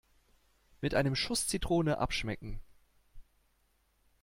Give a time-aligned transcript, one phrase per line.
[0.81, 2.59] Mit einem Schuss Zitrone abschmecken.